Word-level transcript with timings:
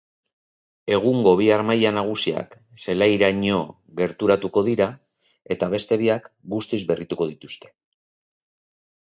Egungo 0.93 1.33
bi 1.41 1.49
harmaila 1.55 1.91
nagusiak 1.97 2.55
zelairaino 2.85 3.59
gerturatuko 4.01 4.65
dira 4.71 4.89
eta 5.57 5.71
beste 5.77 6.01
biak 6.05 6.27
guztiz 6.57 6.83
berrituko 6.91 7.31
dituzte. 7.37 7.73